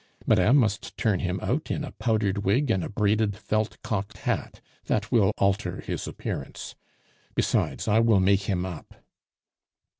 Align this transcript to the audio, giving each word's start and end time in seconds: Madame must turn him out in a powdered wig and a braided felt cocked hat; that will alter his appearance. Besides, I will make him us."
Madame 0.25 0.57
must 0.57 0.97
turn 0.97 1.19
him 1.19 1.39
out 1.43 1.69
in 1.69 1.83
a 1.83 1.91
powdered 1.91 2.39
wig 2.39 2.71
and 2.71 2.83
a 2.83 2.89
braided 2.89 3.37
felt 3.37 3.79
cocked 3.83 4.17
hat; 4.17 4.59
that 4.85 5.11
will 5.11 5.31
alter 5.37 5.79
his 5.79 6.07
appearance. 6.07 6.73
Besides, 7.35 7.87
I 7.87 7.99
will 7.99 8.19
make 8.19 8.41
him 8.49 8.65
us." 8.65 8.83